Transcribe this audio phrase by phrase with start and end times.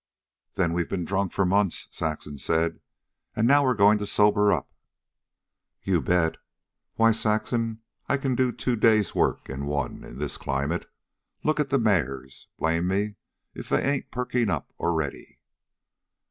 [0.55, 2.79] "Then we've been drunk for months," Saxon said.
[3.35, 4.73] "And now we're going to sober up."
[5.83, 6.37] "You bet.
[6.95, 10.89] Why, Saxon, I can do two days' work in one in this climate.
[11.43, 12.47] Look at the mares.
[12.57, 13.13] Blame me
[13.53, 15.37] if they ain't perkin' up already."